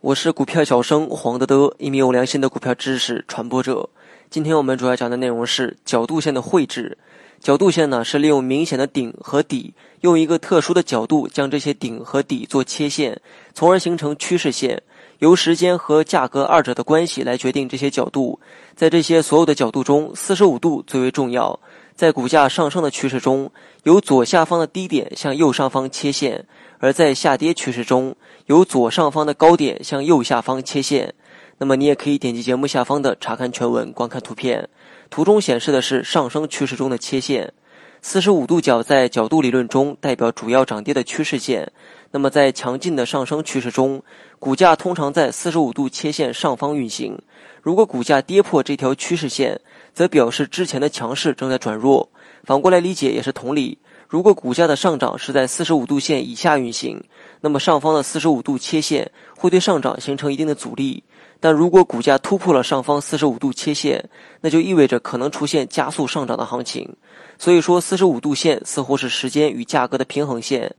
[0.00, 3.90] 我是股票小生黄德德，一名有良心的股票知识传播者。
[4.30, 6.96] 今天我们主要讲的内容是角度线的绘制。
[7.40, 13.20] 角度线呢，是利用明显的顶和底，用一个特殊的角度将这些顶和底做切线，
[13.54, 14.82] 从而形成趋势线。
[15.20, 18.38] 由时间和价格二者的关系来决定这些角度。
[18.76, 21.58] 在这些所有的角度中，四十五度最为重要。
[21.96, 23.50] 在股价上升的趋势中，
[23.82, 26.44] 由左下方的低点向右上方切线；
[26.78, 28.14] 而在下跌趋势中，
[28.46, 31.12] 由左上方的高点向右下方切线。
[31.58, 34.68] 那么你也可以点击节目下方的查看全文，观看图片。
[35.10, 37.52] 图中显示的是上升趋势中的切线。
[38.00, 41.72] 四十五度角在角度理论中代表主要涨跌的趋势线。
[42.12, 44.02] 那么在强劲的上升趋势中，
[44.38, 47.20] 股价通常在四十五度切线上方运行。
[47.60, 49.60] 如果股价跌破这条趋势线，
[49.92, 52.08] 则表示之前的强势正在转弱。
[52.44, 53.78] 反过来理解也是同理。
[54.08, 57.04] 如果股价的上涨是在四十五度线以下运行，
[57.42, 61.04] 那么上方的四十五度切线会对上涨形成一定的阻力。
[61.40, 64.08] 但如果股价突破了上方四十五度切线，
[64.40, 66.96] 那就意味着可能出现加速上涨的行情。
[67.36, 70.74] 所以说，四十五度线似乎是时间与价格的平衡线。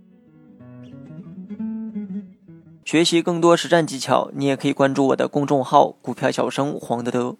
[2.83, 7.37] 学习更多实战技巧，你也可以关注我的公众号“股票小生黄德德”。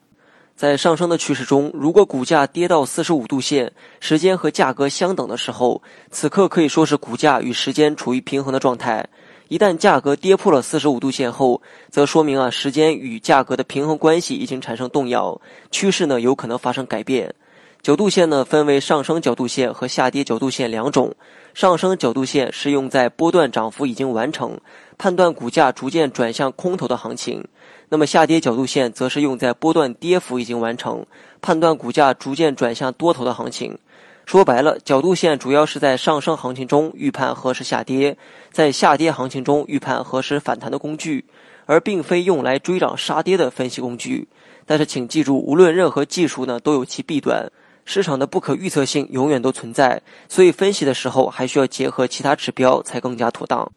[0.59, 3.71] 在上升的趋势中，如果股价跌到四十五度线，
[4.01, 9.07] 时间和价格相等的时候，此刻可以说是股价与时间处于平衡的状态。
[9.47, 15.39] 一旦价格跌破了四十五度线后，则说明啊时间与价格的平衡关系已经产生动摇，
[15.71, 17.33] 趋势呢有可能发生改变。
[17.81, 21.15] 角度线呢分为上升角度线和下跌角度线两种。
[21.59, 24.57] 上升角度线是用在波段涨幅已经完成，
[24.97, 27.45] 判断股价逐渐转向空头的行情。
[27.89, 31.05] 那么下跌角度线则是用在波段跌幅已经完成，
[31.41, 33.77] 判断股价逐渐转向多头的行情。
[34.25, 38.15] 说白了，角度线主要是在上升行情中预判何时下跌，
[38.53, 41.25] 在下跌行情中预判何时反弹的工具，
[41.65, 44.29] 而并非用来追涨杀跌的分析工具。
[44.65, 47.51] 但是请记住，无论任何技术呢，都有其弊端，
[47.91, 53.71] 市场的不可预测性永远都存在，所以分析的时候还需要结合其他指标才更加妥当。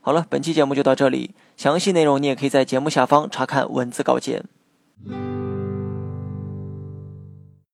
[0.00, 1.34] 好了，本期节目就到这里。
[1.56, 4.44] 详细内容你也可以在节目下方查看文字稿件。